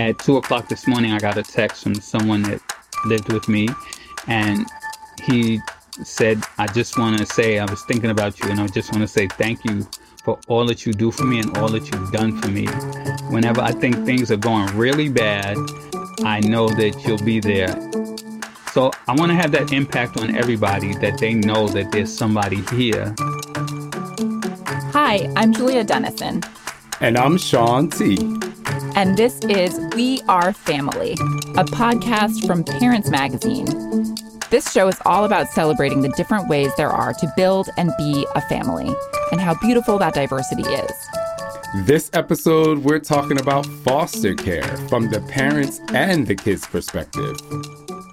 [0.00, 2.62] At two o'clock this morning, I got a text from someone that
[3.04, 3.68] lived with me,
[4.26, 4.66] and
[5.22, 5.60] he
[6.02, 9.02] said, I just want to say, I was thinking about you, and I just want
[9.02, 9.86] to say thank you
[10.24, 12.64] for all that you do for me and all that you've done for me.
[13.28, 15.58] Whenever I think things are going really bad,
[16.24, 17.74] I know that you'll be there.
[18.72, 22.62] So I want to have that impact on everybody that they know that there's somebody
[22.74, 23.14] here.
[24.94, 26.42] Hi, I'm Julia Dennison.
[27.02, 28.16] And I'm Shaun T.
[29.00, 33.64] And this is We Are Family, a podcast from Parents Magazine.
[34.50, 38.26] This show is all about celebrating the different ways there are to build and be
[38.34, 38.94] a family,
[39.32, 40.92] and how beautiful that diversity is.
[41.86, 47.38] This episode, we're talking about foster care from the parents and the kids' perspective.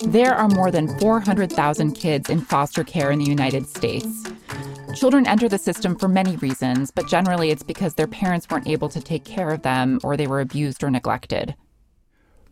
[0.06, 4.08] There are more than 400,000 kids in foster care in the United States.
[4.96, 8.90] Children enter the system for many reasons, but generally it's because their parents weren't able
[8.90, 11.55] to take care of them or they were abused or neglected.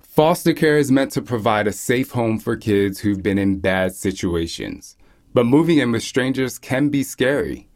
[0.01, 3.95] Foster care is meant to provide a safe home for kids who've been in bad
[3.95, 4.95] situations.
[5.33, 7.67] But moving in with strangers can be scary.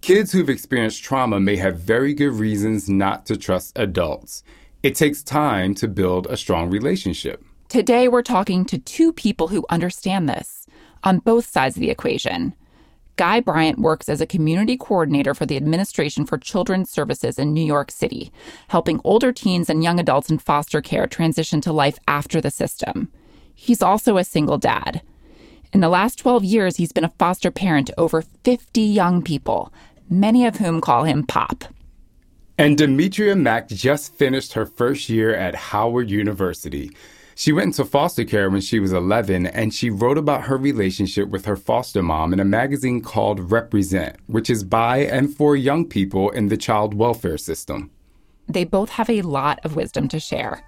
[0.00, 4.42] Kids who've experienced trauma may have very good reasons not to trust adults.
[4.82, 7.44] It takes time to build a strong relationship.
[7.68, 10.66] Today, we're talking to two people who understand this
[11.04, 12.54] on both sides of the equation.
[13.20, 17.60] Guy Bryant works as a community coordinator for the Administration for Children's Services in New
[17.62, 18.32] York City,
[18.68, 23.12] helping older teens and young adults in foster care transition to life after the system.
[23.54, 25.02] He's also a single dad.
[25.70, 29.70] In the last 12 years, he's been a foster parent to over 50 young people,
[30.08, 31.64] many of whom call him Pop.
[32.56, 36.90] And Demetria Mack just finished her first year at Howard University.
[37.40, 41.30] She went into foster care when she was 11 and she wrote about her relationship
[41.30, 45.86] with her foster mom in a magazine called Represent, which is by and for young
[45.86, 47.90] people in the child welfare system.
[48.46, 50.62] They both have a lot of wisdom to share.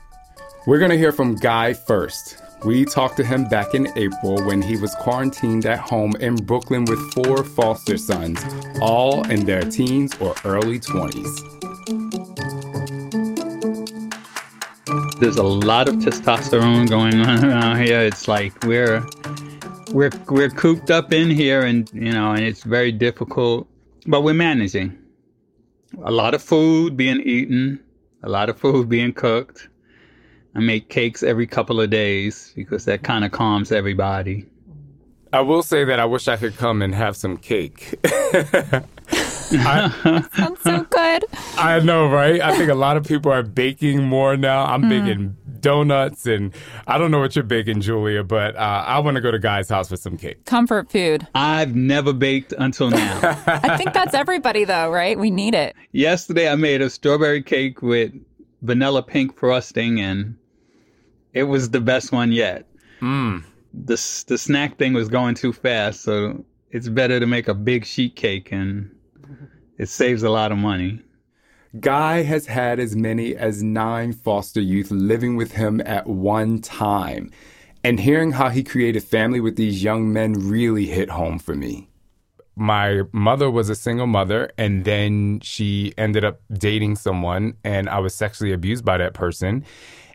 [0.66, 2.42] We're going to hear from Guy first.
[2.64, 6.86] We talked to him back in April when he was quarantined at home in Brooklyn
[6.86, 8.42] with four foster sons,
[8.80, 12.21] all in their teens or early 20s.
[15.22, 18.00] There's a lot of testosterone going on around here.
[18.00, 19.04] It's like we're
[19.92, 23.68] we're we're cooped up in here and you know, and it's very difficult,
[24.06, 24.98] but we're managing.
[26.04, 27.78] A lot of food being eaten,
[28.22, 29.68] a lot of food being cooked
[30.54, 34.46] I make cakes every couple of days because that kind of calms everybody.
[35.32, 37.94] I will say that I wish I could come and have some cake.
[39.60, 41.24] I, Sounds so good.
[41.56, 42.40] I know, right?
[42.40, 44.64] I think a lot of people are baking more now.
[44.64, 44.88] I'm mm.
[44.88, 46.54] baking donuts, and
[46.86, 49.68] I don't know what you're baking, Julia, but uh, I want to go to Guy's
[49.68, 50.44] house for some cake.
[50.44, 51.26] Comfort food.
[51.34, 53.20] I've never baked until now.
[53.46, 55.18] I think that's everybody, though, right?
[55.18, 55.76] We need it.
[55.92, 58.12] Yesterday, I made a strawberry cake with
[58.62, 60.36] vanilla pink frosting and
[61.32, 62.66] it was the best one yet.
[63.00, 63.42] Mm.
[63.72, 67.86] The the snack thing was going too fast, so it's better to make a big
[67.86, 68.94] sheet cake, and
[69.82, 71.00] it saves a lot of money.
[71.80, 77.32] Guy has had as many as nine foster youth living with him at one time.
[77.82, 81.88] And hearing how he created family with these young men really hit home for me.
[82.54, 87.98] My mother was a single mother, and then she ended up dating someone, and I
[87.98, 89.64] was sexually abused by that person.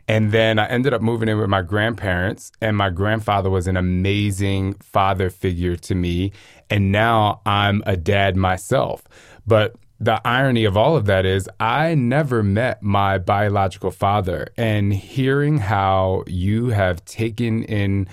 [0.08, 3.76] And then I ended up moving in with my grandparents, and my grandfather was an
[3.76, 6.32] amazing father figure to me.
[6.70, 9.04] And now I'm a dad myself.
[9.48, 14.48] But the irony of all of that is, I never met my biological father.
[14.56, 18.08] And hearing how you have taken in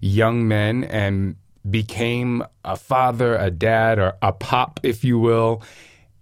[0.00, 1.36] young men and
[1.70, 5.62] became a father, a dad, or a pop, if you will,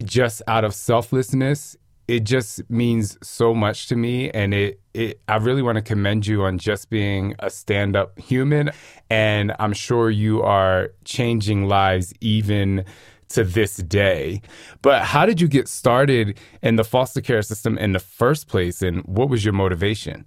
[0.04, 1.76] just out of selflessness
[2.08, 6.26] it just means so much to me and it, it I really want to commend
[6.26, 8.70] you on just being a stand-up human
[9.10, 12.86] and I'm sure you are changing lives even
[13.30, 14.42] to this day.
[14.82, 18.82] But how did you get started in the foster care system in the first place
[18.82, 20.26] and what was your motivation?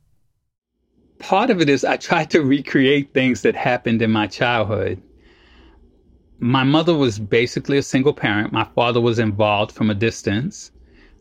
[1.19, 5.01] Part of it is I tried to recreate things that happened in my childhood.
[6.39, 8.51] My mother was basically a single parent.
[8.51, 10.71] My father was involved from a distance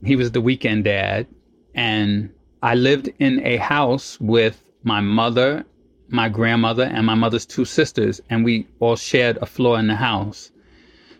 [0.04, 1.26] he was the weekend dad.
[1.74, 2.30] And
[2.62, 5.64] I lived in a house with my mother,
[6.08, 9.94] my grandmother, and my mother's two sisters, and we all shared a floor in the
[9.94, 10.50] house.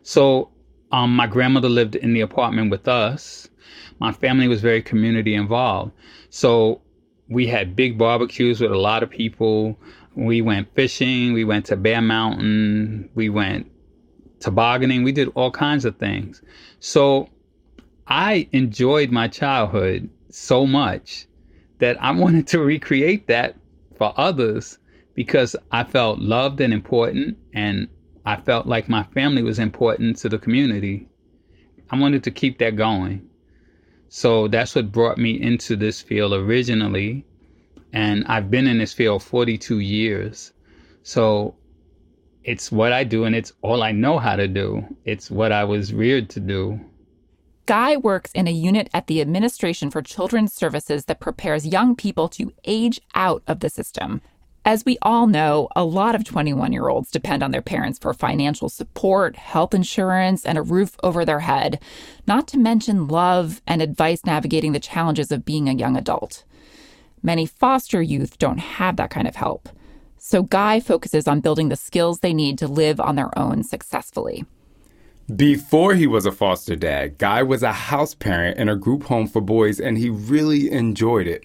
[0.02, 0.50] So
[0.93, 3.49] um, my grandmother lived in the apartment with us.
[3.99, 5.93] My family was very community involved.
[6.31, 6.81] So
[7.29, 9.79] we had big barbecues with a lot of people.
[10.17, 11.32] We went fishing.
[11.32, 13.11] We went to Bear Mountain.
[13.14, 13.70] We went
[14.41, 15.05] tobogganing.
[15.05, 16.43] We did all kinds of things.
[16.81, 17.29] So
[18.06, 21.26] I enjoyed my childhood so much
[21.79, 23.56] that I wanted to recreate that
[23.97, 24.79] for others
[25.14, 27.88] because I felt loved and important and
[28.31, 31.09] I felt like my family was important to the community.
[31.91, 33.29] I wanted to keep that going.
[34.09, 37.27] So that's what brought me into this field originally.
[37.93, 40.53] And I've been in this field 42 years.
[41.03, 41.56] So
[42.44, 44.85] it's what I do and it's all I know how to do.
[45.05, 46.79] It's what I was reared to do.
[47.67, 52.29] Guy works in a unit at the Administration for Children's Services that prepares young people
[52.29, 54.21] to age out of the system.
[54.70, 58.14] As we all know, a lot of 21 year olds depend on their parents for
[58.14, 61.82] financial support, health insurance, and a roof over their head,
[62.28, 66.44] not to mention love and advice navigating the challenges of being a young adult.
[67.20, 69.69] Many foster youth don't have that kind of help.
[70.19, 74.44] So Guy focuses on building the skills they need to live on their own successfully.
[75.34, 79.26] Before he was a foster dad, Guy was a house parent in a group home
[79.26, 81.44] for boys and he really enjoyed it.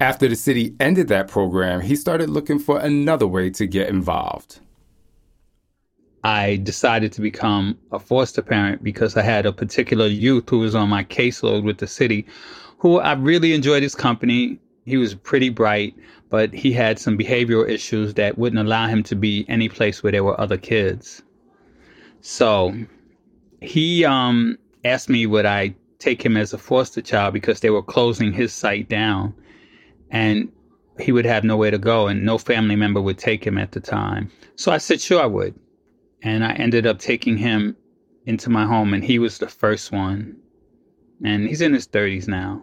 [0.00, 4.60] After the city ended that program, he started looking for another way to get involved.
[6.22, 10.76] I decided to become a foster parent because I had a particular youth who was
[10.76, 12.26] on my caseload with the city
[12.78, 14.60] who I really enjoyed his company.
[14.84, 15.96] He was pretty bright,
[16.30, 20.12] but he had some behavioral issues that wouldn't allow him to be any place where
[20.12, 21.22] there were other kids.
[22.20, 22.72] So
[23.60, 27.82] he um, asked me would I take him as a foster child because they were
[27.82, 29.34] closing his site down
[30.10, 30.50] and
[30.98, 33.80] he would have nowhere to go and no family member would take him at the
[33.80, 34.30] time.
[34.56, 35.54] So I said, sure, I would.
[36.22, 37.76] And I ended up taking him
[38.26, 40.36] into my home and he was the first one.
[41.24, 42.62] And he's in his 30s now.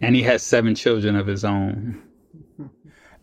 [0.00, 2.02] And he has seven children of his own.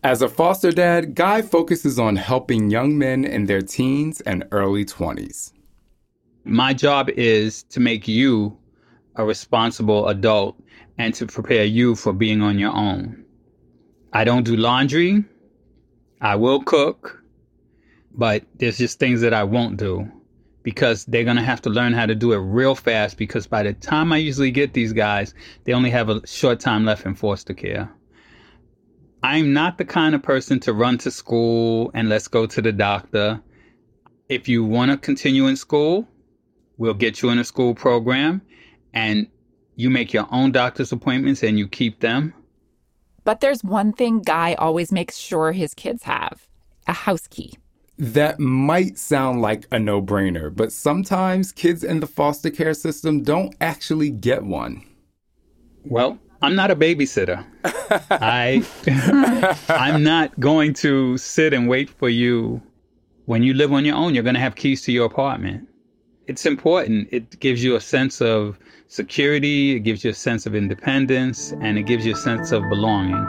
[0.02, 4.84] As a foster dad, Guy focuses on helping young men in their teens and early
[4.84, 5.52] 20s.
[6.44, 8.56] My job is to make you
[9.16, 10.62] a responsible adult
[10.98, 13.24] and to prepare you for being on your own.
[14.12, 15.24] I don't do laundry.
[16.20, 17.22] I will cook,
[18.12, 20.10] but there's just things that I won't do
[20.62, 23.62] because they're going to have to learn how to do it real fast because by
[23.62, 25.34] the time I usually get these guys,
[25.64, 27.92] they only have a short time left in foster care.
[29.22, 32.72] I'm not the kind of person to run to school and let's go to the
[32.72, 33.40] doctor.
[34.28, 36.08] If you want to continue in school,
[36.78, 38.42] We'll get you in a school program
[38.92, 39.28] and
[39.76, 42.34] you make your own doctor's appointments and you keep them.
[43.24, 46.48] But there's one thing Guy always makes sure his kids have
[46.86, 47.58] a house key.
[47.98, 53.22] That might sound like a no brainer, but sometimes kids in the foster care system
[53.22, 54.84] don't actually get one.
[55.84, 57.44] Well, I'm not a babysitter.
[58.10, 58.64] I
[59.68, 62.62] I'm not going to sit and wait for you.
[63.24, 65.68] When you live on your own, you're going to have keys to your apartment
[66.26, 67.08] it's important.
[67.12, 68.58] It gives you a sense of
[68.88, 72.62] security, it gives you a sense of independence, and it gives you a sense of
[72.68, 73.26] belonging.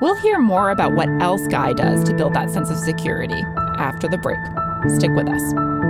[0.00, 3.42] We'll hear more about what else Guy does to build that sense of security
[3.78, 4.38] after the break.
[4.88, 5.89] Stick with us.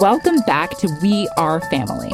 [0.00, 2.12] Welcome back to We Are Family.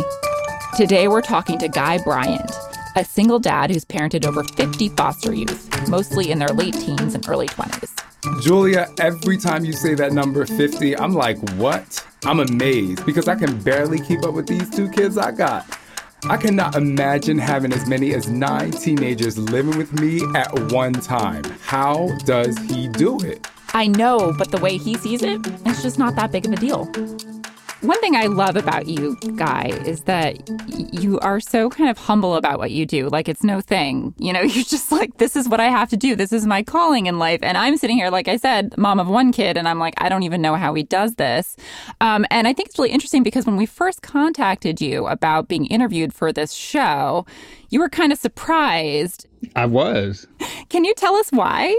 [0.76, 2.48] Today we're talking to Guy Bryant,
[2.94, 7.28] a single dad who's parented over 50 foster youth, mostly in their late teens and
[7.28, 8.40] early 20s.
[8.40, 12.06] Julia, every time you say that number 50, I'm like, what?
[12.24, 15.66] I'm amazed because I can barely keep up with these two kids I got.
[16.28, 21.42] I cannot imagine having as many as nine teenagers living with me at one time.
[21.62, 23.48] How does he do it?
[23.74, 26.56] I know, but the way he sees it, it's just not that big of a
[26.56, 26.88] deal.
[27.82, 32.36] One thing I love about you, Guy, is that you are so kind of humble
[32.36, 33.08] about what you do.
[33.08, 34.14] Like it's no thing.
[34.18, 36.14] You know, you're just like, this is what I have to do.
[36.14, 37.40] This is my calling in life.
[37.42, 40.08] And I'm sitting here, like I said, mom of one kid, and I'm like, I
[40.08, 41.56] don't even know how he does this.
[42.00, 45.66] Um, and I think it's really interesting because when we first contacted you about being
[45.66, 47.26] interviewed for this show,
[47.70, 49.26] you were kind of surprised.
[49.56, 50.28] I was.
[50.68, 51.76] Can you tell us why?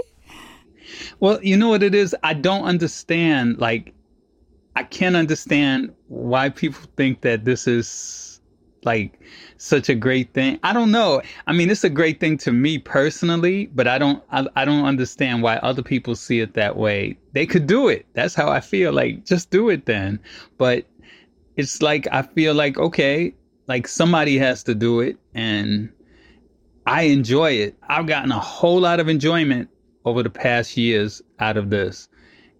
[1.20, 2.14] Well, you know what it is?
[2.22, 3.58] I don't understand.
[3.58, 3.94] Like,
[4.76, 8.40] I can't understand why people think that this is
[8.84, 9.18] like
[9.56, 10.58] such a great thing.
[10.62, 11.22] I don't know.
[11.46, 14.84] I mean, it's a great thing to me personally, but I don't I, I don't
[14.84, 17.16] understand why other people see it that way.
[17.32, 18.06] They could do it.
[18.14, 18.92] That's how I feel.
[18.92, 20.20] Like just do it then.
[20.58, 20.84] But
[21.56, 23.34] it's like I feel like okay,
[23.66, 25.90] like somebody has to do it and
[26.86, 27.76] I enjoy it.
[27.88, 29.70] I've gotten a whole lot of enjoyment
[30.04, 32.08] over the past years out of this.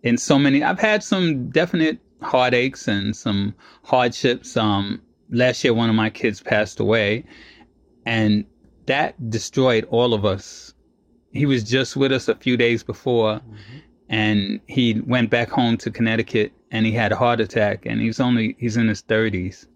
[0.05, 4.57] In so many I've had some definite heartaches and some hardships.
[4.57, 7.25] Um last year one of my kids passed away
[8.07, 8.45] and
[8.87, 10.75] that destroyed all of us.
[11.33, 13.79] He was just with us a few days before mm-hmm.
[14.09, 18.21] and he went back home to Connecticut and he had a heart attack and he's
[18.21, 19.67] only he's in his 30s.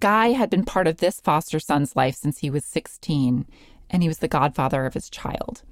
[0.00, 3.46] Guy had been part of this foster son's life since he was 16
[3.90, 5.62] and he was the godfather of his child.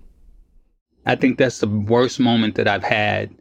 [1.06, 3.34] I think that's the worst moment that I've had.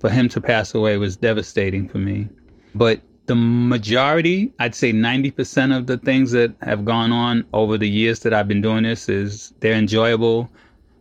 [0.00, 2.28] For him to pass away was devastating for me.
[2.74, 7.88] But the majority, I'd say 90% of the things that have gone on over the
[7.88, 10.50] years that I've been doing this is they're enjoyable,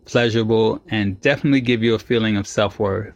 [0.05, 3.15] pleasurable, and definitely give you a feeling of self worth.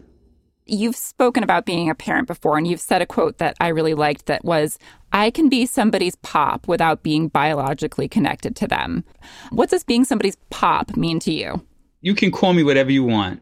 [0.65, 3.93] You've spoken about being a parent before, and you've said a quote that I really
[3.93, 4.79] liked that was,
[5.11, 9.03] I can be somebody's pop without being biologically connected to them.
[9.51, 11.61] What does being somebody's pop mean to you?
[12.03, 13.41] You can call me whatever you want.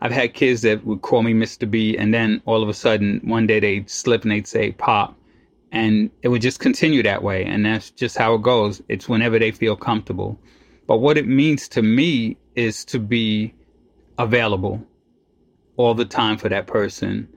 [0.00, 1.68] I've had kids that would call me Mr.
[1.68, 5.18] B, and then all of a sudden, one day they'd slip and they'd say Pop.
[5.72, 7.44] And it would just continue that way.
[7.44, 8.80] And that's just how it goes.
[8.88, 10.38] It's whenever they feel comfortable.
[10.86, 13.52] But what it means to me is to be
[14.16, 14.80] available
[15.76, 17.28] all the time for that person.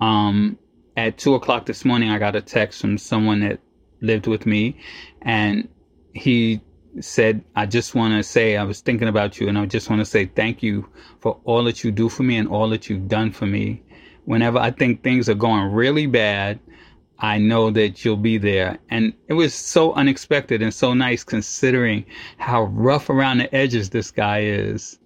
[0.00, 0.56] Um,
[0.96, 3.58] at two o'clock this morning, I got a text from someone that
[4.00, 4.78] lived with me,
[5.22, 5.68] and
[6.12, 6.60] he
[7.00, 10.00] said, I just want to say, I was thinking about you and I just want
[10.00, 10.88] to say thank you
[11.20, 13.82] for all that you do for me and all that you've done for me.
[14.24, 16.58] Whenever I think things are going really bad,
[17.18, 18.78] I know that you'll be there.
[18.90, 22.04] And it was so unexpected and so nice considering
[22.38, 24.98] how rough around the edges this guy is.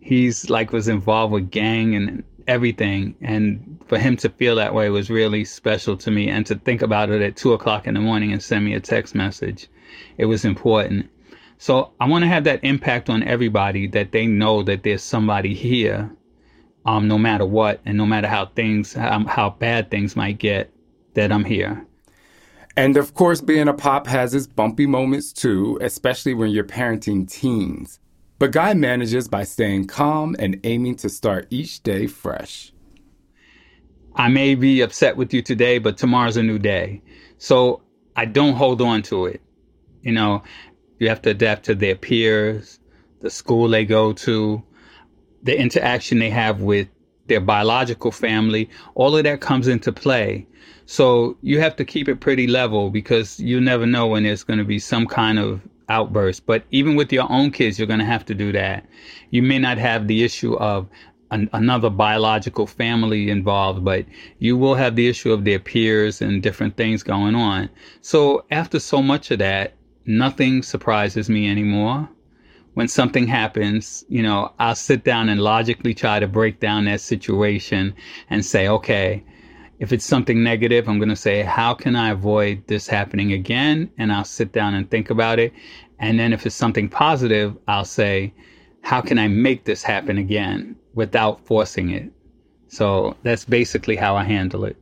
[0.00, 3.16] He's like was involved with gang and everything.
[3.20, 6.28] And for him to feel that way was really special to me.
[6.28, 8.80] And to think about it at two o'clock in the morning and send me a
[8.80, 9.68] text message,
[10.18, 11.10] it was important.
[11.58, 15.54] So I want to have that impact on everybody that they know that there's somebody
[15.54, 16.14] here,
[16.84, 20.70] um, no matter what, and no matter how things, how, how bad things might get,
[21.14, 21.86] that I'm here.
[22.76, 27.30] And of course, being a pop has its bumpy moments too, especially when you're parenting
[27.30, 28.00] teens.
[28.38, 32.72] But Guy manages by staying calm and aiming to start each day fresh.
[34.14, 37.02] I may be upset with you today, but tomorrow's a new day.
[37.38, 37.82] So
[38.14, 39.40] I don't hold on to it.
[40.02, 40.42] You know,
[40.98, 42.78] you have to adapt to their peers,
[43.20, 44.62] the school they go to,
[45.42, 46.88] the interaction they have with
[47.26, 48.70] their biological family.
[48.94, 50.46] All of that comes into play.
[50.86, 54.58] So you have to keep it pretty level because you never know when there's going
[54.58, 56.46] to be some kind of outburst.
[56.46, 58.86] But even with your own kids, you're going to have to do that.
[59.30, 60.88] You may not have the issue of
[61.30, 64.04] an, another biological family involved, but
[64.38, 67.68] you will have the issue of their peers and different things going on.
[68.00, 69.74] So after so much of that,
[70.06, 72.08] nothing surprises me anymore.
[72.74, 77.00] When something happens, you know, I'll sit down and logically try to break down that
[77.00, 77.94] situation
[78.28, 79.24] and say, okay,
[79.78, 83.90] if it's something negative, I'm going to say, how can I avoid this happening again?
[83.98, 85.52] And I'll sit down and think about it.
[85.98, 88.34] And then if it's something positive, I'll say,
[88.82, 92.10] how can I make this happen again without forcing it?
[92.68, 94.76] So that's basically how I handle it.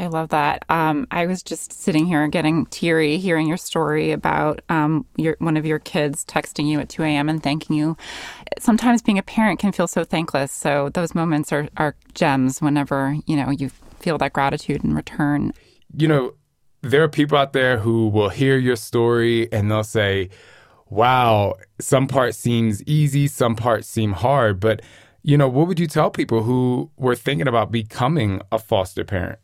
[0.00, 0.64] I love that.
[0.70, 5.58] Um, I was just sitting here getting teary hearing your story about um, your one
[5.58, 7.28] of your kids texting you at 2 a.m.
[7.28, 7.98] and thanking you.
[8.58, 10.52] Sometimes being a parent can feel so thankless.
[10.52, 15.52] So those moments are, are gems whenever you know you feel that gratitude in return.
[15.94, 16.32] You know,
[16.80, 20.30] there are people out there who will hear your story and they'll say,
[20.88, 24.80] "Wow, some parts seems easy, some parts seem hard." But
[25.22, 29.40] you know, what would you tell people who were thinking about becoming a foster parent?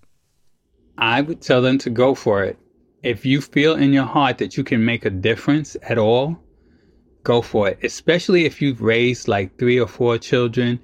[0.99, 2.59] I would tell them to go for it.
[3.03, 6.39] If you feel in your heart that you can make a difference at all,
[7.23, 7.79] go for it.
[7.83, 10.81] Especially if you've raised like three or four children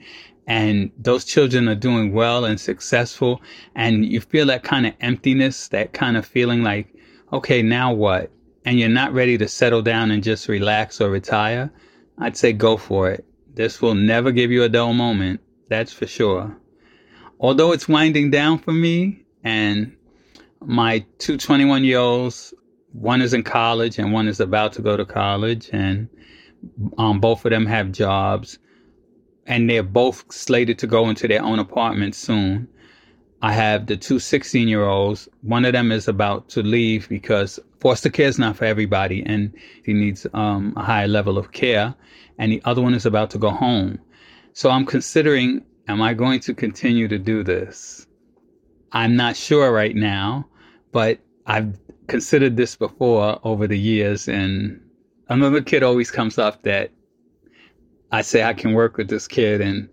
[0.47, 3.41] and those children are doing well and successful
[3.75, 6.95] and you feel that kind of emptiness, that kind of feeling like,
[7.33, 8.31] okay, now what?
[8.65, 11.73] And you're not ready to settle down and just relax or retire,
[12.19, 13.25] I'd say go for it.
[13.55, 15.41] This will never give you a dull moment.
[15.69, 16.57] That's for sure.
[17.41, 19.97] Although it's winding down for me and
[20.67, 22.55] my two 21 year olds,
[22.93, 26.09] one is in college and one is about to go to college, and
[26.99, 28.59] um, both of them have jobs,
[29.47, 32.69] and they're both slated to go into their own apartments soon.
[33.45, 35.29] I have the two 16 year olds.
[35.43, 39.53] One of them is about to leave because foster care is not for everybody and
[39.85, 41.95] he needs um, a higher level of care.
[42.39, 43.99] And the other one is about to go home.
[44.53, 48.07] So I'm considering, am I going to continue to do this?
[48.93, 50.47] I'm not sure right now,
[50.93, 54.29] but I've considered this before over the years.
[54.29, 54.81] And
[55.29, 56.91] another kid always comes up that
[58.13, 59.89] I say I can work with this kid and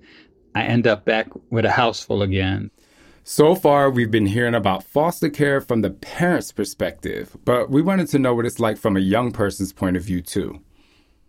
[0.55, 2.69] I end up back with a house full again.
[3.23, 8.07] So far, we've been hearing about foster care from the parent's perspective, but we wanted
[8.09, 10.61] to know what it's like from a young person's point of view, too.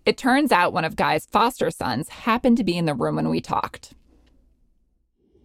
[0.07, 3.29] It turns out one of Guy's foster sons happened to be in the room when
[3.29, 3.93] we talked.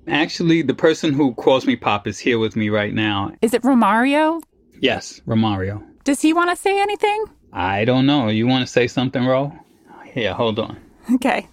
[0.08, 3.32] Actually, the person who calls me Pop is here with me right now.
[3.42, 4.42] Is it Romario?
[4.80, 5.84] Yes, Romario.
[6.04, 7.26] Does he want to say anything?
[7.52, 8.28] I don't know.
[8.28, 9.52] You want to say something, Ro?
[10.14, 10.78] Yeah, hold on.
[11.16, 11.48] Okay.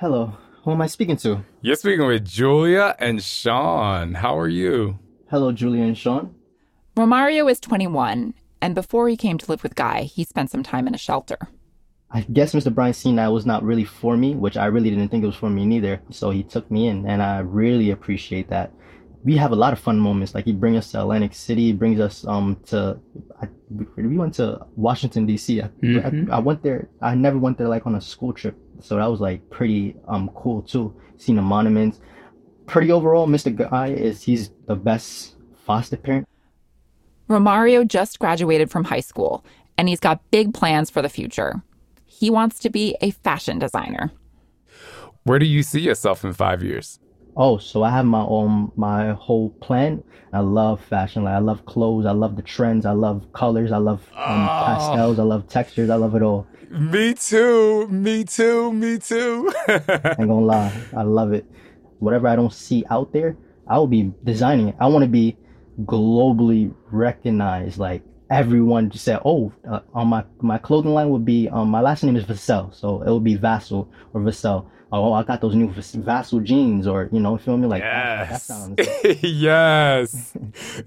[0.00, 0.32] Hello.
[0.64, 1.44] Who am I speaking to?
[1.60, 4.14] You're speaking with Julia and Shaun.
[4.14, 4.98] How are you?
[5.30, 6.34] Hello, Julia and Shaun.
[6.96, 10.88] Romario is 21, and before he came to live with Guy, he spent some time
[10.88, 11.38] in a shelter.
[12.10, 12.74] I guess Mr.
[12.74, 15.36] Bryant seen that was not really for me, which I really didn't think it was
[15.36, 16.00] for me neither.
[16.10, 18.72] So he took me in, and I really appreciate that.
[19.24, 20.34] We have a lot of fun moments.
[20.34, 22.98] Like he brings us to Atlantic City, brings us um to
[23.42, 25.60] I, we went to Washington D.C.
[25.60, 26.30] I, Mhm.
[26.30, 26.88] I, I went there.
[27.02, 30.30] I never went there like on a school trip, so that was like pretty um
[30.34, 30.94] cool too.
[31.18, 32.00] Seeing the monuments.
[32.66, 33.54] Pretty overall, Mr.
[33.54, 35.34] Guy is he's the best
[35.66, 36.26] foster parent.
[37.28, 39.44] Romario just graduated from high school,
[39.76, 41.62] and he's got big plans for the future.
[42.18, 44.10] He wants to be a fashion designer.
[45.22, 46.98] Where do you see yourself in five years?
[47.36, 50.02] Oh, so I have my own my whole plan.
[50.32, 51.22] I love fashion.
[51.22, 52.06] Like I love clothes.
[52.06, 52.84] I love the trends.
[52.86, 53.70] I love colors.
[53.70, 55.20] I love um, pastels.
[55.20, 55.90] I love textures.
[55.90, 56.48] I love it all.
[56.70, 57.86] Me too.
[57.86, 58.72] Me too.
[58.72, 59.52] Me too.
[59.68, 59.74] I
[60.18, 60.72] ain't gonna lie.
[60.96, 61.46] I love it.
[62.00, 63.36] Whatever I don't see out there,
[63.68, 64.76] I will be designing it.
[64.80, 65.36] I want to be
[65.82, 67.78] globally recognized.
[67.78, 71.80] Like everyone just said, oh, uh, on my my clothing line would be um my
[71.80, 74.66] last name is Vassell, so it would be Vassal or Vassell.
[74.90, 77.66] Oh, I got those new Vas- Vassal jeans, or you know, feel me?
[77.66, 78.44] Like yes.
[78.44, 78.80] sounds.
[79.22, 80.32] yes.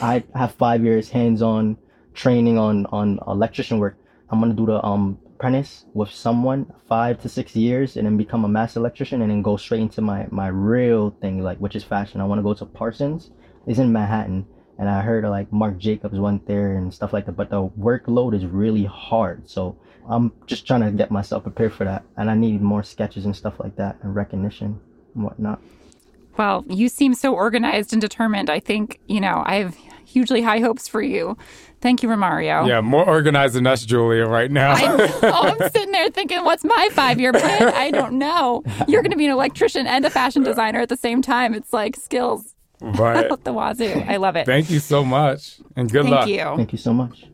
[0.00, 1.76] I have five years hands-on
[2.14, 3.98] training on on electrician work.
[4.30, 8.44] I'm gonna do the um apprentice with someone five to six years, and then become
[8.44, 11.84] a master electrician, and then go straight into my my real thing, like which is
[11.84, 12.20] fashion.
[12.20, 13.30] I want to go to Parsons.
[13.66, 14.46] It's in Manhattan,
[14.78, 17.32] and I heard like Marc Jacobs went there and stuff like that.
[17.32, 19.76] But the workload is really hard, so
[20.08, 23.34] I'm just trying to get myself prepared for that, and I need more sketches and
[23.34, 24.80] stuff like that, and recognition
[25.14, 25.60] and whatnot.
[26.36, 28.50] Well, you seem so organized and determined.
[28.50, 31.36] I think, you know, I have hugely high hopes for you.
[31.80, 32.66] Thank you, Romario.
[32.66, 34.72] yeah, more organized than us, Julia, right now.
[34.72, 35.30] I know.
[35.30, 37.62] I'm sitting there thinking, what's my five year plan?
[37.74, 38.62] I don't know.
[38.88, 41.54] You're going to be an electrician and a fashion designer at the same time.
[41.54, 44.04] It's like skills but out the wazoo.
[44.06, 44.46] I love it.
[44.46, 46.24] thank you so much and good Thank luck.
[46.26, 46.56] Thank you.
[46.56, 47.26] Thank you so much.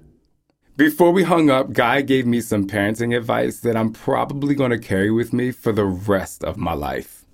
[0.76, 4.78] Before we hung up, Guy gave me some parenting advice that I'm probably going to
[4.78, 7.26] carry with me for the rest of my life.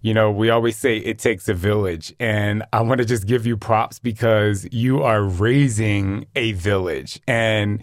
[0.00, 3.46] You know, we always say it takes a village, and I want to just give
[3.46, 7.20] you props because you are raising a village.
[7.26, 7.82] And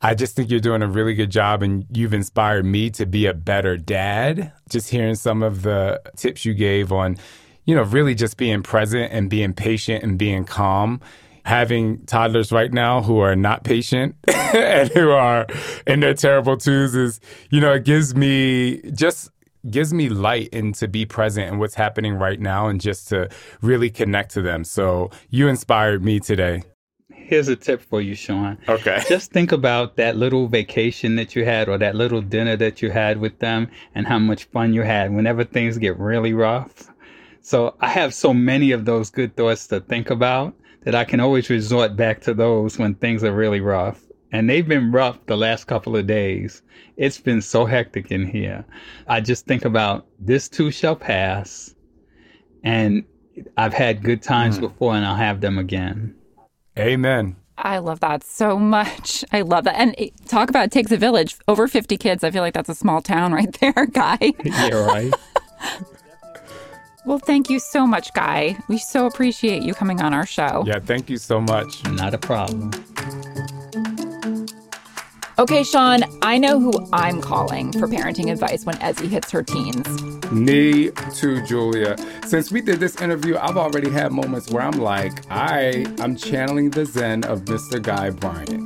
[0.00, 3.26] I just think you're doing a really good job, and you've inspired me to be
[3.26, 4.52] a better dad.
[4.68, 7.16] Just hearing some of the tips you gave on,
[7.64, 11.00] you know, really just being present and being patient and being calm
[11.44, 15.46] having toddlers right now who are not patient and who are
[15.86, 19.30] in their terrible twos is, you know, it gives me just
[19.70, 23.28] gives me light and to be present in what's happening right now and just to
[23.62, 24.64] really connect to them.
[24.64, 26.62] So you inspired me today.
[27.10, 28.58] Here's a tip for you, Shaun.
[28.68, 29.02] Okay.
[29.08, 32.90] Just think about that little vacation that you had or that little dinner that you
[32.90, 36.90] had with them and how much fun you had whenever things get really rough.
[37.44, 40.54] So I have so many of those good thoughts to think about
[40.84, 44.02] that I can always resort back to those when things are really rough.
[44.32, 46.62] And they've been rough the last couple of days.
[46.96, 48.64] It's been so hectic in here.
[49.08, 51.74] I just think about this too shall pass.
[52.62, 53.04] And
[53.58, 54.62] I've had good times hmm.
[54.62, 56.14] before and I'll have them again.
[56.78, 57.36] Amen.
[57.58, 59.22] I love that so much.
[59.32, 59.78] I love that.
[59.78, 59.94] And
[60.28, 61.36] talk about it takes a village.
[61.46, 62.24] Over 50 kids.
[62.24, 64.32] I feel like that's a small town right there, Guy.
[64.46, 65.12] Yeah, right.
[67.04, 68.56] well, thank you so much, Guy.
[68.68, 70.64] We so appreciate you coming on our show.
[70.66, 71.84] Yeah, thank you so much.
[71.84, 72.70] Not a problem.
[75.36, 79.84] Okay, Shaun, I know who I'm calling for parenting advice when Ezzy hits her teens.
[80.30, 81.96] Me too, Julia.
[82.24, 86.70] Since we did this interview, I've already had moments where I'm like, I, I'm channeling
[86.70, 87.82] the zen of Mr.
[87.82, 88.63] Guy Bryant.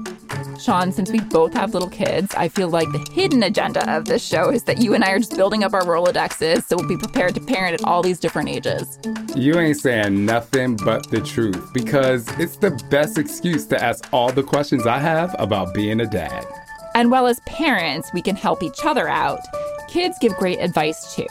[0.59, 4.25] Shaun, since we both have little kids, I feel like the hidden agenda of this
[4.25, 6.97] show is that you and I are just building up our Rolodexes so we'll be
[6.97, 8.99] prepared to parent at all these different ages.
[9.35, 14.33] You ain't saying nothing but the truth because it's the best excuse to ask all
[14.33, 16.47] the questions I have about being a dad.
[16.95, 19.41] And while as parents, we can help each other out,
[19.89, 21.29] kids give great advice too.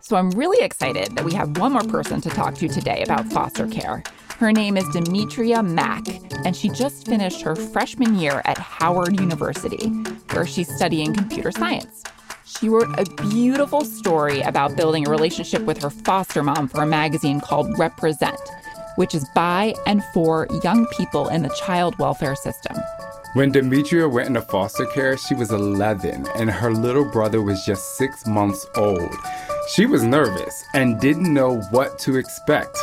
[0.00, 3.26] So I'm really excited that we have one more person to talk to today about
[3.26, 4.02] foster care.
[4.40, 6.08] Her name is Demetria Mack,
[6.46, 9.88] and she just finished her freshman year at Howard University,
[10.32, 12.02] where she's studying computer science.
[12.46, 16.86] She wrote a beautiful story about building a relationship with her foster mom for a
[16.86, 18.40] magazine called Represent,
[18.96, 22.78] which is by and for young people in the child welfare system.
[23.34, 27.98] When Demetria went into foster care, she was 11 and her little brother was just
[27.98, 29.14] six months old.
[29.74, 32.78] She was nervous and didn't know what to expect.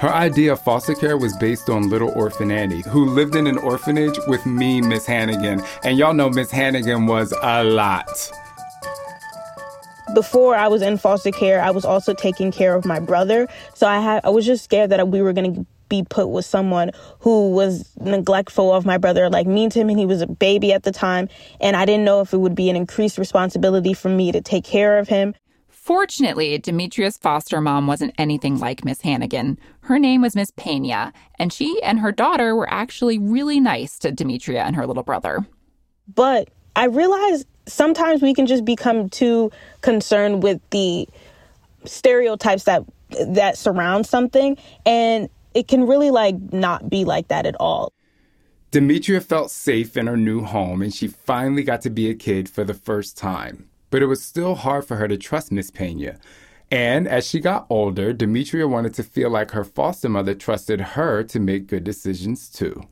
[0.00, 3.58] Her idea of foster care was based on little orphan Annie, who lived in an
[3.58, 5.60] orphanage with me, Miss Hannigan.
[5.82, 8.30] And y'all know Miss Hannigan was a lot.
[10.14, 13.48] Before I was in foster care, I was also taking care of my brother.
[13.74, 16.44] So I had I was just scared that we were going to be put with
[16.44, 20.28] someone who was neglectful of my brother, like mean to him, and he was a
[20.28, 21.28] baby at the time.
[21.60, 24.62] And I didn't know if it would be an increased responsibility for me to take
[24.62, 25.34] care of him.
[25.88, 29.58] Fortunately, Demetria's foster mom wasn't anything like Miss Hannigan.
[29.80, 34.12] Her name was Miss Pena, and she and her daughter were actually really nice to
[34.12, 35.46] Demetria and her little brother.
[36.14, 41.08] But I realized sometimes we can just become too concerned with the
[41.86, 42.84] stereotypes that
[43.26, 47.94] that surround something and it can really like not be like that at all.
[48.72, 52.46] Demetria felt safe in her new home and she finally got to be a kid
[52.46, 56.18] for the first time but it was still hard for her to trust Miss Pena.
[56.70, 61.22] And as she got older, Demetria wanted to feel like her foster mother trusted her
[61.24, 62.82] to make good decisions too.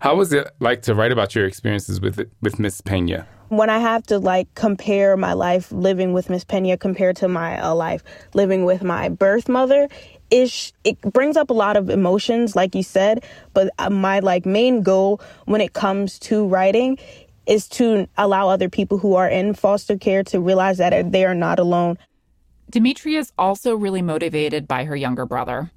[0.00, 3.26] How was it like to write about your experiences with with Miss Pena?
[3.48, 7.60] When I have to like compare my life living with Miss Pena compared to my
[7.60, 8.02] uh, life
[8.32, 9.88] living with my birth mother,
[10.30, 13.24] it, it brings up a lot of emotions, like you said.
[13.52, 16.98] But uh, my like main goal when it comes to writing
[17.46, 21.34] is to allow other people who are in foster care to realize that they are
[21.34, 21.98] not alone.
[22.70, 25.70] Demetria is also really motivated by her younger brother.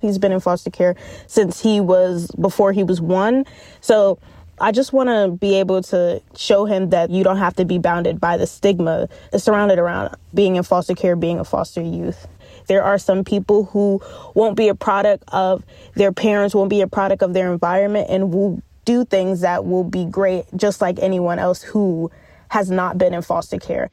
[0.00, 3.44] He's been in foster care since he was before he was one.
[3.80, 4.18] So
[4.60, 7.78] I just want to be able to show him that you don't have to be
[7.78, 12.26] bounded by the stigma surrounded around being in foster care, being a foster youth.
[12.66, 14.00] There are some people who
[14.34, 18.32] won't be a product of their parents, won't be a product of their environment, and
[18.32, 22.10] will do things that will be great, just like anyone else who
[22.48, 23.90] has not been in foster care.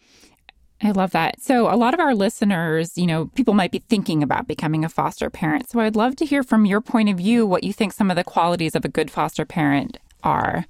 [0.82, 1.42] I love that.
[1.42, 4.90] So, a lot of our listeners, you know, people might be thinking about becoming a
[4.90, 5.70] foster parent.
[5.70, 8.16] So, I'd love to hear from your point of view what you think some of
[8.16, 10.66] the qualities of a good foster parent are.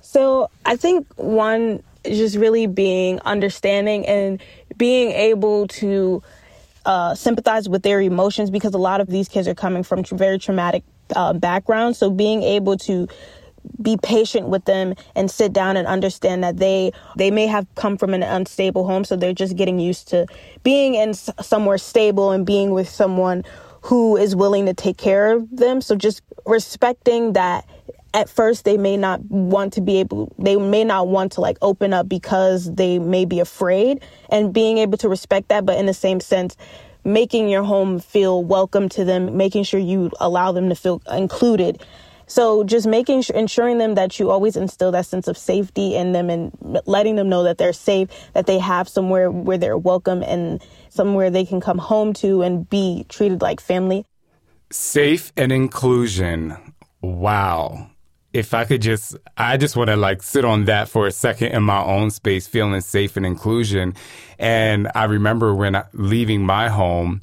[0.00, 4.42] So, I think one is just really being understanding and
[4.78, 6.22] being able to
[6.86, 10.38] uh, sympathize with their emotions because a lot of these kids are coming from very
[10.38, 11.96] traumatic uh, background.
[11.96, 13.08] So being able to
[13.80, 17.96] be patient with them and sit down and understand that they they may have come
[17.96, 20.26] from an unstable home so they're just getting used to
[20.62, 23.44] being in somewhere stable and being with someone
[23.82, 27.66] who is willing to take care of them so just respecting that
[28.14, 31.58] at first they may not want to be able they may not want to like
[31.60, 35.86] open up because they may be afraid and being able to respect that but in
[35.86, 36.56] the same sense
[37.04, 41.82] making your home feel welcome to them, making sure you allow them to feel included.
[42.26, 46.12] So just making sure, ensuring them that you always instill that sense of safety in
[46.12, 46.52] them and
[46.84, 51.30] letting them know that they're safe, that they have somewhere where they're welcome and somewhere
[51.30, 54.04] they can come home to and be treated like family.
[54.70, 56.74] Safe and inclusion.
[57.00, 57.90] Wow
[58.38, 61.48] if I could just, I just want to like sit on that for a second
[61.48, 63.94] in my own space, feeling safe and inclusion.
[64.38, 67.20] And I remember when leaving my home,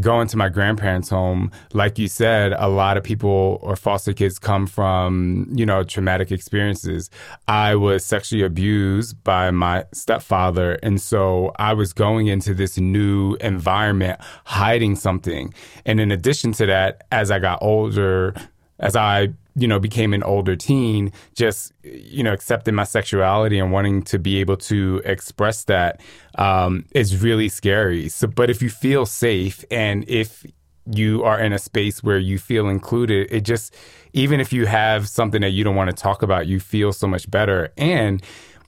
[0.00, 4.38] going to my grandparents' home, like you said, a lot of people or foster kids
[4.38, 7.08] come from, you know, traumatic experiences.
[7.48, 10.74] I was sexually abused by my stepfather.
[10.82, 15.54] And so I was going into this new environment, hiding something.
[15.86, 18.34] And in addition to that, as I got older,
[18.78, 23.70] as I you know, became an older teen, just, you know, accepting my sexuality and
[23.70, 26.00] wanting to be able to express that
[26.36, 28.08] um, is really scary.
[28.08, 30.46] So, but if you feel safe and if
[30.86, 33.76] you are in a space where you feel included, it just,
[34.14, 37.06] even if you have something that you don't want to talk about, you feel so
[37.06, 37.70] much better.
[37.76, 38.22] And,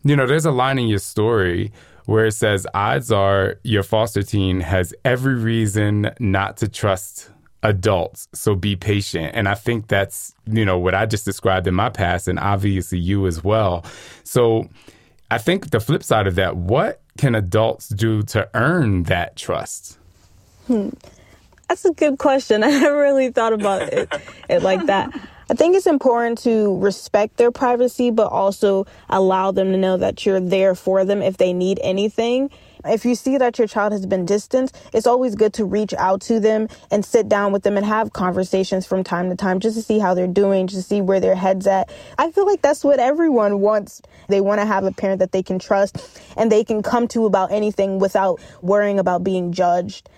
[0.04, 1.72] you know, there's a line in your story
[2.04, 7.30] where it says, odds are your foster teen has every reason not to trust
[7.62, 8.28] adults.
[8.34, 9.34] So be patient.
[9.34, 12.98] And I think that's, you know, what I just described in my past and obviously
[12.98, 13.84] you as well.
[14.24, 14.68] So
[15.30, 19.98] I think the flip side of that, what can adults do to earn that trust?
[20.66, 20.90] Hmm.
[21.68, 22.62] That's a good question.
[22.64, 24.12] I never really thought about it,
[24.48, 25.10] it like that.
[25.50, 30.24] I think it's important to respect their privacy, but also allow them to know that
[30.24, 32.50] you're there for them if they need anything.
[32.84, 36.20] If you see that your child has been distant, it's always good to reach out
[36.22, 39.76] to them and sit down with them and have conversations from time to time just
[39.76, 41.92] to see how they're doing, just to see where their head's at.
[42.18, 44.02] I feel like that's what everyone wants.
[44.28, 45.96] They want to have a parent that they can trust
[46.36, 50.08] and they can come to about anything without worrying about being judged.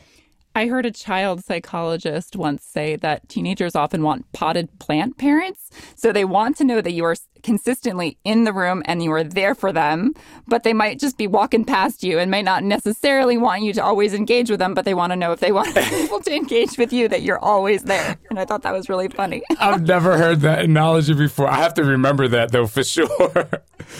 [0.57, 5.69] I heard a child psychologist once say that teenagers often want potted plant parents.
[5.97, 9.23] So they want to know that you are consistently in the room and you are
[9.23, 10.15] there for them,
[10.49, 13.85] but they might just be walking past you and might not necessarily want you to
[13.85, 16.77] always engage with them, but they want to know if they want people to engage
[16.77, 18.19] with you that you're always there.
[18.31, 19.43] And I thought that was really funny.
[19.61, 21.47] I've never heard that analogy before.
[21.47, 23.49] I have to remember that though for sure.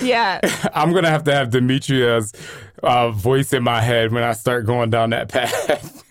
[0.03, 0.41] Yeah.
[0.75, 2.33] I'm going to have to have Demetria's
[2.83, 6.03] uh, voice in my head when I start going down that path.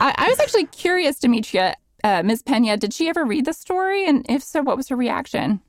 [0.00, 1.76] I, I, was actually curious, Demetria.
[2.02, 2.42] Uh, Ms.
[2.42, 4.06] Pena, did she ever read the story?
[4.06, 5.60] And if so, what was her reaction?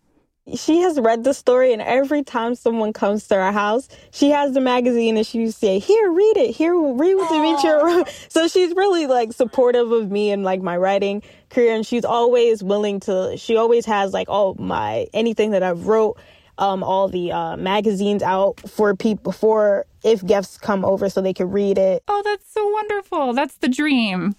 [0.53, 4.53] She has read the story, and every time someone comes to our house, she has
[4.53, 6.55] the magazine and she say, "Here, read it.
[6.55, 10.77] Here, read what Demetria wrote." So she's really like supportive of me and like my
[10.77, 13.35] writing career, and she's always willing to.
[13.37, 16.17] She always has like all my anything that I've wrote
[16.57, 21.33] um, all the uh, magazines out for people for if guests come over so they
[21.33, 22.03] can read it.
[22.07, 23.33] Oh, that's so wonderful.
[23.33, 24.35] That's the dream.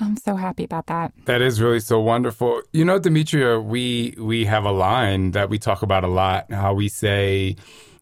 [0.00, 1.12] I'm so happy about that.
[1.26, 2.62] That is really so wonderful.
[2.72, 6.50] You know, Demetria, we we have a line that we talk about a lot.
[6.50, 7.56] How we say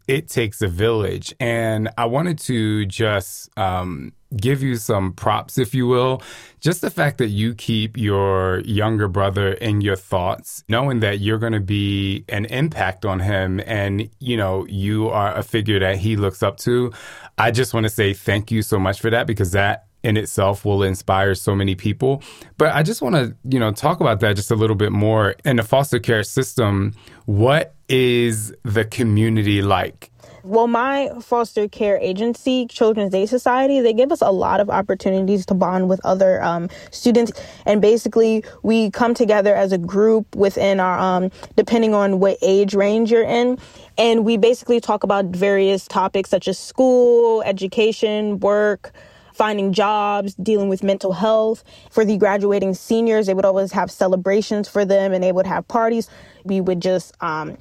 [0.06, 5.74] it takes a village, and I wanted to just um, give you some props, if
[5.74, 6.22] you will.
[6.61, 11.38] Just the fact that you keep your younger brother in your thoughts, knowing that you're
[11.38, 15.98] going to be an impact on him and, you know, you are a figure that
[15.98, 16.92] he looks up to.
[17.37, 20.64] I just want to say thank you so much for that because that in itself
[20.64, 22.22] will inspire so many people.
[22.56, 25.34] But I just want to, you know, talk about that just a little bit more.
[25.44, 26.94] In the foster care system,
[27.26, 30.11] what is the community like?
[30.44, 35.44] Well, my foster care agency, Children's Aid Society, they give us a lot of opportunities
[35.46, 37.32] to bond with other um, students.
[37.66, 42.74] And basically, we come together as a group within our, um, depending on what age
[42.74, 43.58] range you're in.
[43.98, 48.92] And we basically talk about various topics such as school, education, work,
[49.38, 51.64] finding jobs, dealing with mental health.
[51.90, 55.66] For the graduating seniors, they would always have celebrations for them and they would have
[55.68, 56.11] parties.
[56.44, 57.57] We would just, um,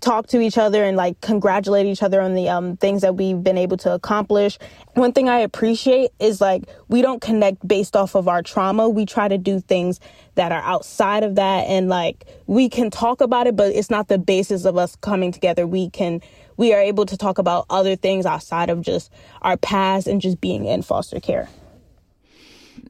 [0.00, 3.42] talk to each other and like congratulate each other on the um, things that we've
[3.42, 4.58] been able to accomplish.
[4.94, 8.88] One thing I appreciate is like we don't connect based off of our trauma.
[8.88, 10.00] We try to do things
[10.34, 14.08] that are outside of that and like we can talk about it, but it's not
[14.08, 15.66] the basis of us coming together.
[15.66, 16.20] We can
[16.56, 20.40] we are able to talk about other things outside of just our past and just
[20.40, 21.48] being in foster care.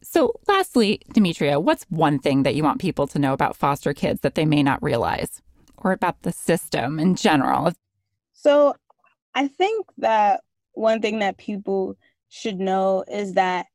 [0.02, 4.20] So, lastly, Demetria, what's one thing that you want people to know about foster kids
[4.20, 5.42] that they may not realize?
[5.86, 7.72] or about the system in general?
[8.32, 8.74] So,
[9.34, 10.40] I think that
[10.72, 11.96] one thing that people
[12.28, 13.66] should know is that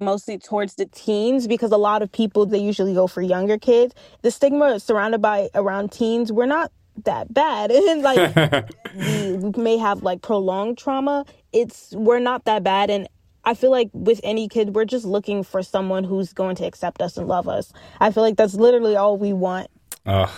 [0.00, 3.94] mostly towards the teens because a lot of people they usually go for younger kids
[4.22, 6.72] the stigma surrounded by around teens we're not
[7.04, 12.62] that bad and like we, we may have like prolonged trauma it's we're not that
[12.62, 13.08] bad and
[13.46, 17.02] I feel like with any kid, we're just looking for someone who's going to accept
[17.02, 17.74] us and love us.
[18.00, 19.68] I feel like that's literally all we want.
[20.06, 20.34] Oh,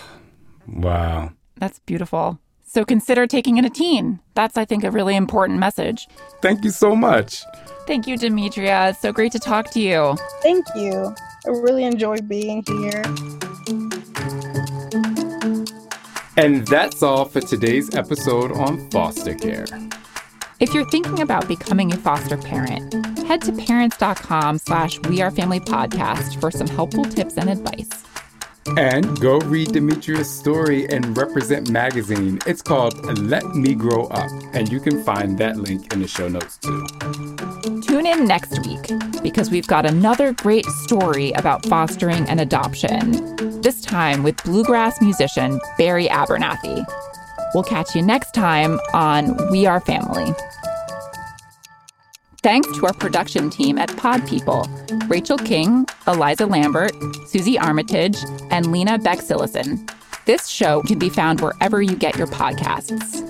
[0.67, 1.31] Wow.
[1.55, 2.39] That's beautiful.
[2.63, 4.19] So consider taking in a teen.
[4.35, 6.07] That's, I think, a really important message.
[6.41, 7.43] Thank you so much.
[7.87, 8.89] Thank you, Demetria.
[8.89, 10.17] It's so great to talk to you.
[10.41, 11.15] Thank you.
[11.45, 13.03] I really enjoyed being here.
[16.37, 19.65] And that's all for today's episode on foster care.
[20.59, 22.93] If you're thinking about becoming a foster parent,
[23.25, 27.89] head to parents.com slash we are family podcast for some helpful tips and advice.
[28.77, 32.37] And go read Demetria's story in Represent Magazine.
[32.45, 36.27] It's called Let Me Grow Up, and you can find that link in the show
[36.27, 36.85] notes too.
[38.17, 43.11] In next week because we've got another great story about fostering and adoption,
[43.61, 46.85] this time with bluegrass musician Barry Abernathy.
[47.53, 50.33] We'll catch you next time on We Are Family.
[52.41, 54.67] Thanks to our production team at Pod People
[55.07, 56.93] Rachel King, Eliza Lambert,
[57.27, 58.17] Susie Armitage,
[58.49, 59.89] and Lena Beck Sillison.
[60.25, 63.26] This show can be found wherever you get your podcasts.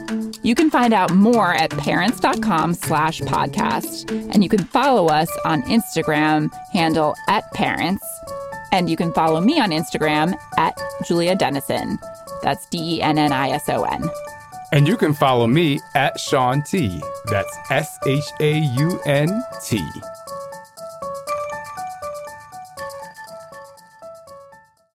[0.48, 4.10] You can find out more at parents.com slash podcast.
[4.34, 8.06] And you can follow us on Instagram, handle at parents.
[8.72, 12.00] And you can follow me on Instagram at Julia Dennison.
[12.44, 14.10] That's D E N N I S O N.
[14.72, 16.98] And you can follow me at Shaun T.
[17.26, 19.86] That's S H A U N T.